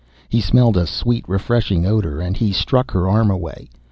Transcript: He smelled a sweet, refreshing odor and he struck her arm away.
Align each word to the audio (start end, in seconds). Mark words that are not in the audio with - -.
He 0.29 0.41
smelled 0.41 0.77
a 0.77 0.87
sweet, 0.87 1.29
refreshing 1.29 1.85
odor 1.85 2.21
and 2.21 2.35
he 2.35 2.51
struck 2.53 2.89
her 2.89 3.07
arm 3.07 3.29
away. 3.29 3.69